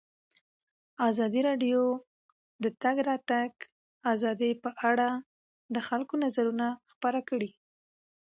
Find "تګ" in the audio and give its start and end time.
2.81-2.95